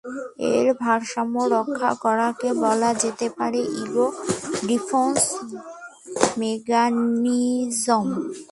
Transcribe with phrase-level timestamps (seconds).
[0.51, 4.07] এর ভারসাম্য রক্ষা করাকে বলা যেতে পারে ইগো
[4.67, 5.19] ডিফেন্স
[6.39, 8.05] মেকানিজম।